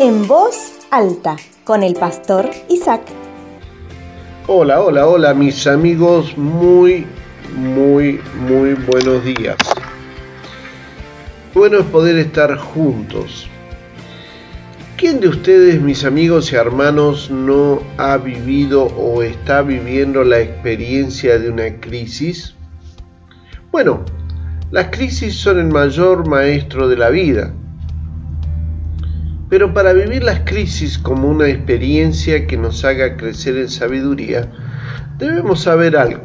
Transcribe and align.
en 0.00 0.26
voz 0.26 0.72
alta 0.90 1.36
con 1.62 1.84
el 1.84 1.94
pastor 1.94 2.50
Isaac. 2.68 3.02
Hola, 4.48 4.80
hola, 4.80 5.06
hola 5.06 5.34
mis 5.34 5.66
amigos, 5.66 6.36
muy, 6.36 7.06
muy, 7.56 8.20
muy 8.48 8.74
buenos 8.74 9.24
días. 9.24 9.56
Bueno 11.54 11.78
es 11.78 11.86
poder 11.86 12.18
estar 12.18 12.56
juntos. 12.56 13.48
¿Quién 14.96 15.20
de 15.20 15.28
ustedes, 15.28 15.80
mis 15.80 16.04
amigos 16.04 16.52
y 16.52 16.56
hermanos, 16.56 17.30
no 17.30 17.80
ha 17.96 18.16
vivido 18.16 18.86
o 18.96 19.22
está 19.22 19.62
viviendo 19.62 20.24
la 20.24 20.40
experiencia 20.40 21.38
de 21.38 21.50
una 21.50 21.80
crisis? 21.80 22.54
Bueno, 23.70 24.04
las 24.72 24.88
crisis 24.88 25.36
son 25.36 25.60
el 25.60 25.68
mayor 25.68 26.28
maestro 26.28 26.88
de 26.88 26.96
la 26.96 27.10
vida. 27.10 27.52
Pero 29.54 29.72
para 29.72 29.92
vivir 29.92 30.24
las 30.24 30.40
crisis 30.40 30.98
como 30.98 31.28
una 31.28 31.46
experiencia 31.46 32.44
que 32.48 32.56
nos 32.56 32.84
haga 32.84 33.16
crecer 33.16 33.56
en 33.56 33.68
sabiduría, 33.68 34.50
debemos 35.16 35.62
saber 35.62 35.96
algo. 35.96 36.24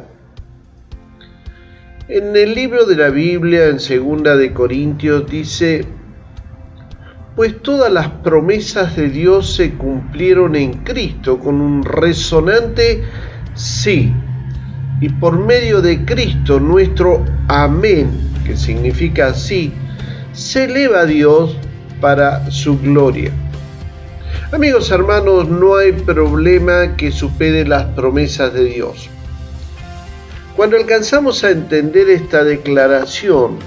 En 2.08 2.34
el 2.34 2.56
libro 2.56 2.86
de 2.86 2.96
la 2.96 3.08
Biblia, 3.10 3.68
en 3.68 3.78
segunda 3.78 4.36
de 4.36 4.52
Corintios, 4.52 5.30
dice, 5.30 5.84
pues 7.36 7.62
todas 7.62 7.92
las 7.92 8.08
promesas 8.08 8.96
de 8.96 9.08
Dios 9.08 9.54
se 9.54 9.74
cumplieron 9.74 10.56
en 10.56 10.78
Cristo 10.82 11.38
con 11.38 11.60
un 11.60 11.84
resonante 11.84 13.04
sí. 13.54 14.12
Y 15.00 15.08
por 15.08 15.38
medio 15.38 15.80
de 15.80 16.04
Cristo 16.04 16.58
nuestro 16.58 17.24
amén, 17.46 18.10
que 18.44 18.56
significa 18.56 19.34
sí, 19.34 19.72
se 20.32 20.64
eleva 20.64 21.02
a 21.02 21.06
Dios 21.06 21.56
para 22.00 22.50
su 22.50 22.78
gloria. 22.78 23.30
Amigos 24.52 24.90
hermanos, 24.90 25.48
no 25.48 25.76
hay 25.76 25.92
problema 25.92 26.96
que 26.96 27.12
supere 27.12 27.64
las 27.64 27.84
promesas 27.94 28.52
de 28.52 28.64
Dios. 28.64 29.08
Cuando 30.56 30.76
alcanzamos 30.76 31.44
a 31.44 31.50
entender 31.50 32.10
esta 32.10 32.42
declaración, 32.42 33.58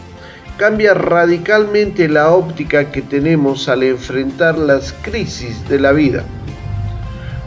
cambia 0.58 0.94
radicalmente 0.94 2.08
la 2.08 2.30
óptica 2.30 2.92
que 2.92 3.02
tenemos 3.02 3.70
al 3.70 3.84
enfrentar 3.84 4.58
las 4.58 4.94
crisis 5.02 5.68
de 5.70 5.80
la 5.80 5.92
vida. 5.92 6.24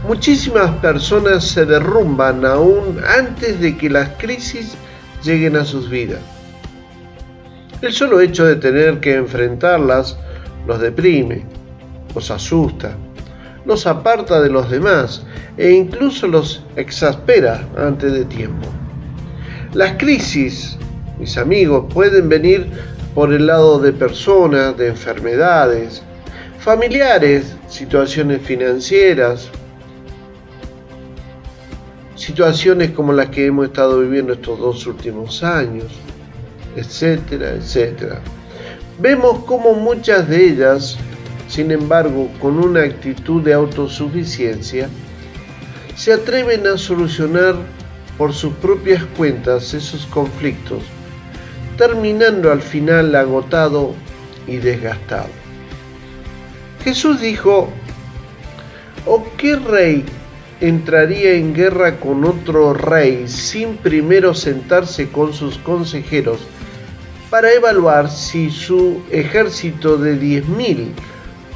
Muchísimas 0.09 0.71
personas 0.79 1.45
se 1.45 1.67
derrumban 1.67 2.45
aún 2.45 3.01
antes 3.19 3.61
de 3.61 3.77
que 3.77 3.91
las 3.91 4.11
crisis 4.19 4.75
lleguen 5.23 5.57
a 5.57 5.65
sus 5.65 5.91
vidas. 5.91 6.21
El 7.83 7.93
solo 7.93 8.21
hecho 8.21 8.47
de 8.47 8.57
tener 8.57 9.01
que 9.01 9.15
enfrentarlas 9.15 10.17
los 10.67 10.81
deprime, 10.81 11.45
los 12.15 12.31
asusta, 12.31 12.97
los 13.65 13.87
aparta 13.87 14.41
de 14.41 14.51
los 14.51 14.71
demás 14.71 15.25
e 15.57 15.71
incluso 15.71 16.27
los 16.29 16.65
exaspera 16.77 17.67
antes 17.77 18.13
de 18.13 18.25
tiempo. 18.25 18.69
Las 19.75 19.93
crisis, 19.99 20.79
mis 21.19 21.37
amigos, 21.37 21.93
pueden 21.93 22.29
venir 22.29 22.67
por 23.15 23.33
el 23.33 23.47
lado 23.47 23.79
de 23.79 23.93
personas, 23.93 24.77
de 24.77 24.89
enfermedades, 24.89 26.03
familiares, 26.59 27.57
situaciones 27.69 28.43
financieras, 28.43 29.51
situaciones 32.15 32.91
como 32.91 33.13
las 33.13 33.29
que 33.29 33.47
hemos 33.47 33.67
estado 33.67 34.01
viviendo 34.01 34.33
estos 34.33 34.59
dos 34.59 34.87
últimos 34.87 35.43
años, 35.43 35.87
etcétera, 36.77 37.51
etcétera. 37.51 38.21
Vemos 38.99 39.45
como 39.45 39.75
muchas 39.75 40.29
de 40.29 40.49
ellas, 40.49 40.97
sin 41.49 41.71
embargo, 41.71 42.31
con 42.41 42.59
una 42.59 42.83
actitud 42.83 43.43
de 43.43 43.55
autosuficiencia, 43.55 44.89
se 45.95 46.13
atreven 46.13 46.67
a 46.67 46.77
solucionar 46.77 47.57
por 48.17 48.33
sus 48.33 48.53
propias 48.55 49.05
cuentas 49.17 49.75
esos 49.75 50.07
conflictos 50.07 50.83
terminando 51.77 52.51
al 52.51 52.63
final 52.63 53.15
agotado 53.15 53.95
y 54.47 54.57
desgastado. 54.57 55.29
Jesús 56.83 57.21
dijo, 57.21 57.69
¿o 59.05 59.25
qué 59.37 59.57
rey 59.57 60.05
entraría 60.61 61.33
en 61.33 61.55
guerra 61.55 61.99
con 61.99 62.25
otro 62.25 62.73
rey 62.73 63.29
sin 63.29 63.77
primero 63.77 64.35
sentarse 64.35 65.11
con 65.11 65.33
sus 65.33 65.59
consejeros 65.59 66.41
para 67.31 67.53
evaluar 67.53 68.11
si 68.11 68.51
su 68.51 69.03
ejército 69.11 69.97
de 69.97 70.19
10.000 70.21 70.91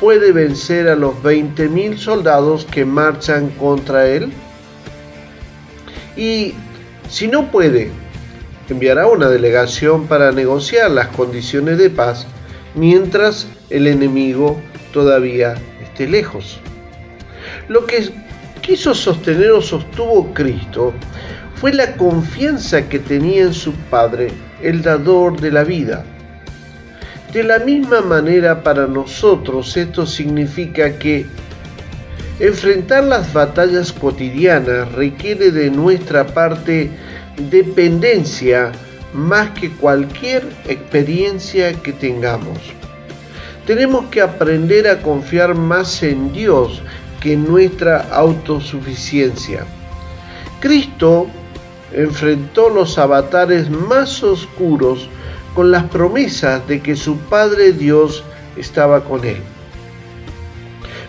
puede 0.01 0.33
vencer 0.33 0.89
a 0.89 0.97
los 0.97 1.15
20.000 1.17 1.97
soldados 1.97 2.65
que 2.65 2.85
marchan 2.85 3.51
contra 3.51 4.07
él? 4.07 4.33
Y 6.17 6.55
si 7.09 7.29
no 7.29 7.51
puede, 7.51 7.91
enviará 8.69 9.07
una 9.07 9.29
delegación 9.29 10.07
para 10.07 10.33
negociar 10.33 10.91
las 10.91 11.09
condiciones 11.09 11.79
de 11.79 11.91
paz 11.91 12.27
mientras 12.75 13.47
el 13.69 13.87
enemigo 13.87 14.61
todavía 14.93 15.55
esté 15.83 16.09
lejos. 16.09 16.61
Lo 17.69 17.87
que 17.87 18.11
quiso 18.61 18.95
sostener 18.95 19.51
o 19.53 19.63
sostuvo 19.63 20.33
Cristo 20.35 20.93
fue 21.61 21.75
la 21.75 21.95
confianza 21.97 22.89
que 22.89 22.99
tenía 22.99 23.43
en 23.43 23.53
su 23.53 23.75
Padre, 23.91 24.29
el 24.63 24.81
dador 24.81 25.39
de 25.39 25.51
la 25.51 25.63
vida. 25.63 26.07
De 27.35 27.45
la 27.45 27.59
misma 27.59 28.01
manera 28.01 28.63
para 28.63 28.87
nosotros 28.87 29.77
esto 29.77 30.07
significa 30.07 30.99
que 30.99 31.27
enfrentar 32.39 33.05
las 33.05 33.31
batallas 33.35 33.93
cotidianas 33.93 34.91
requiere 34.93 35.51
de 35.51 35.71
nuestra 35.71 36.27
parte 36.27 36.91
dependencia 37.51 38.73
más 39.13 39.51
que 39.51 39.71
cualquier 39.71 40.43
experiencia 40.67 41.75
que 41.75 41.93
tengamos. 41.93 42.59
Tenemos 43.67 44.07
que 44.07 44.23
aprender 44.23 44.89
a 44.89 45.03
confiar 45.03 45.55
más 45.55 46.03
en 46.03 46.33
Dios 46.33 46.81
que 47.21 47.35
en 47.35 47.45
nuestra 47.45 48.09
autosuficiencia. 48.11 49.67
Cristo 50.61 51.29
enfrentó 51.93 52.69
los 52.69 52.99
avatares 52.99 53.71
más 53.71 54.23
oscuros 54.23 55.09
con 55.55 55.71
las 55.71 55.85
promesas 55.85 56.67
de 56.69 56.81
que 56.81 56.97
su 56.97 57.17
Padre 57.17 57.73
Dios 57.73 58.25
estaba 58.57 59.05
con 59.05 59.25
él. 59.25 59.39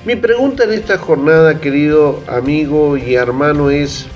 Mi 0.06 0.16
pregunta 0.16 0.64
en 0.64 0.74
esta 0.74 0.97
jornada, 0.97 1.59
querido 1.59 2.22
amigo 2.28 2.97
y 2.97 3.16
hermano, 3.16 3.70
es, 3.70 4.08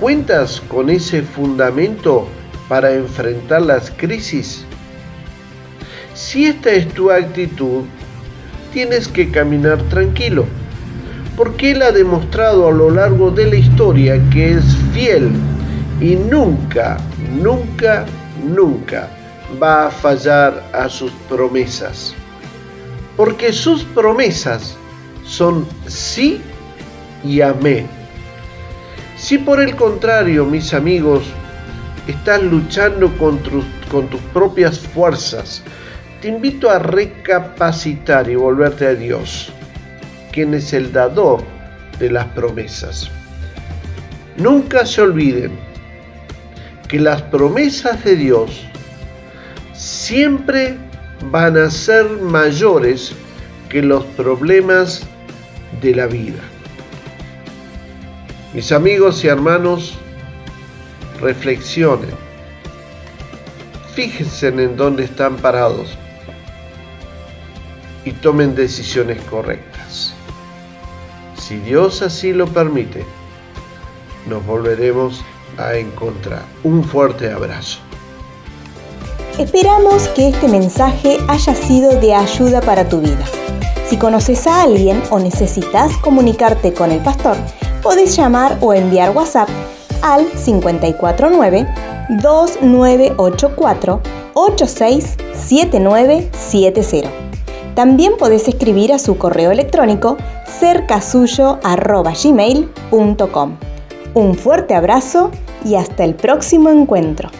¿Cuentas 0.00 0.60
con 0.68 0.90
ese 0.90 1.22
fundamento 1.22 2.26
para 2.68 2.92
enfrentar 2.92 3.62
las 3.62 3.92
crisis? 3.92 4.64
Si 6.14 6.46
esta 6.46 6.72
es 6.72 6.88
tu 6.88 7.10
actitud, 7.10 7.84
tienes 8.72 9.06
que 9.06 9.30
caminar 9.30 9.80
tranquilo, 9.84 10.46
porque 11.36 11.70
Él 11.70 11.82
ha 11.82 11.92
demostrado 11.92 12.68
a 12.68 12.72
lo 12.72 12.90
largo 12.90 13.30
de 13.30 13.46
la 13.46 13.56
historia 13.56 14.20
que 14.30 14.54
es 14.54 14.64
fiel 14.94 15.32
y 16.00 16.14
nunca, 16.14 16.96
nunca, 17.42 18.06
nunca 18.44 19.08
va 19.60 19.88
a 19.88 19.90
fallar 19.90 20.62
a 20.72 20.88
sus 20.88 21.10
promesas. 21.28 22.14
Porque 23.16 23.52
sus 23.52 23.82
promesas 23.84 24.76
son 25.24 25.66
sí 25.86 26.40
y 27.24 27.40
amén. 27.40 27.86
Si 29.16 29.38
por 29.38 29.60
el 29.60 29.74
contrario, 29.74 30.44
mis 30.44 30.72
amigos, 30.72 31.24
estás 32.06 32.42
luchando 32.42 33.08
con 33.18 33.40
con 33.90 34.08
tus 34.08 34.20
propias 34.32 34.78
fuerzas, 34.78 35.62
te 36.20 36.28
invito 36.28 36.70
a 36.70 36.78
recapacitar 36.78 38.28
y 38.28 38.34
volverte 38.34 38.86
a 38.86 38.94
Dios, 38.94 39.52
quien 40.32 40.54
es 40.54 40.72
el 40.72 40.92
dador 40.92 41.42
de 41.98 42.10
las 42.10 42.26
promesas. 42.26 43.10
Nunca 44.36 44.84
se 44.84 45.02
olviden 45.02 45.52
que 46.88 46.98
las 46.98 47.22
promesas 47.22 48.02
de 48.04 48.16
Dios 48.16 48.66
siempre 49.74 50.76
van 51.30 51.56
a 51.56 51.70
ser 51.70 52.04
mayores 52.20 53.12
que 53.68 53.82
los 53.82 54.04
problemas 54.04 55.02
de 55.80 55.94
la 55.94 56.06
vida. 56.06 56.40
Mis 58.52 58.70
amigos 58.72 59.24
y 59.24 59.28
hermanos, 59.28 59.94
reflexionen. 61.20 62.10
Fíjense 63.94 64.48
en 64.48 64.76
dónde 64.76 65.04
están 65.04 65.36
parados 65.36 65.96
y 68.04 68.10
tomen 68.12 68.54
decisiones 68.54 69.20
correctas. 69.22 70.14
Si 71.38 71.56
Dios 71.58 72.02
así 72.02 72.32
lo 72.32 72.46
permite, 72.46 73.04
nos 74.26 74.44
volveremos 74.46 75.24
a 75.58 75.76
encontrar. 75.76 76.42
Un 76.62 76.84
fuerte 76.84 77.30
abrazo. 77.30 77.80
Esperamos 79.38 80.08
que 80.08 80.28
este 80.28 80.48
mensaje 80.48 81.18
haya 81.28 81.54
sido 81.54 81.98
de 81.98 82.14
ayuda 82.14 82.60
para 82.60 82.86
tu 82.88 83.00
vida. 83.00 83.24
Si 83.86 83.96
conoces 83.96 84.46
a 84.46 84.60
alguien 84.62 85.02
o 85.10 85.18
necesitas 85.18 85.96
comunicarte 85.98 86.72
con 86.72 86.92
el 86.92 87.00
pastor, 87.00 87.36
podés 87.82 88.16
llamar 88.16 88.56
o 88.60 88.72
enviar 88.72 89.10
WhatsApp 89.10 89.48
al 90.02 90.24
549 90.26 91.66
2984 92.22 94.00
867970. 94.34 97.10
También 97.74 98.16
podés 98.16 98.46
escribir 98.46 98.92
a 98.92 99.00
su 99.00 99.18
correo 99.18 99.50
electrónico 99.50 100.16
cercasuyo.gmail.com. 100.60 103.56
Un 104.14 104.36
fuerte 104.36 104.74
abrazo 104.74 105.32
y 105.64 105.74
hasta 105.74 106.04
el 106.04 106.14
próximo 106.14 106.70
encuentro. 106.70 107.30